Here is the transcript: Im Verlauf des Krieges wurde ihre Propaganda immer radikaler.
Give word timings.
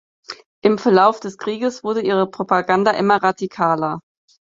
Im 0.63 0.79
Verlauf 0.79 1.19
des 1.19 1.37
Krieges 1.37 1.83
wurde 1.83 2.01
ihre 2.01 2.25
Propaganda 2.25 2.89
immer 2.89 3.21
radikaler. 3.21 4.01